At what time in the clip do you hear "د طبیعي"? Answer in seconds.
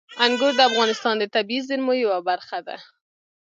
1.19-1.65